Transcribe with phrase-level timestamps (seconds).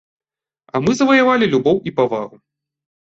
[0.73, 2.35] А мы заваявалі любоў і павагу.